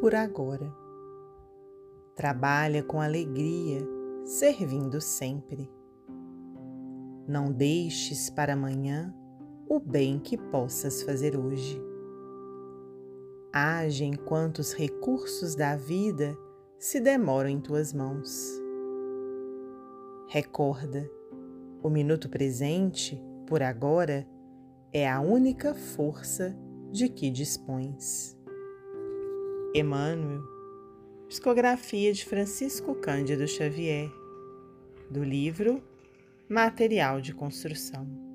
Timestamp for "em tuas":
17.48-17.92